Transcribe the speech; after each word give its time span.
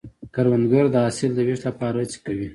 کروندګر 0.33 0.85
د 0.91 0.95
حاصل 1.03 1.31
د 1.35 1.39
ویش 1.47 1.59
لپاره 1.67 1.95
هڅې 2.01 2.17
کوي 2.25 2.49